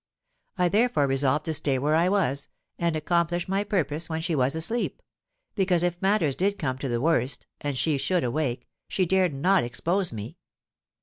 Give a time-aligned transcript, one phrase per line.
[0.57, 2.47] I therefore resolved to stay where I was,
[2.79, 4.99] and accomplish my purpose when she was asleep;
[5.53, 9.63] because if matters did come to the worst and she should awake, she dared not
[9.63, 10.37] expose me.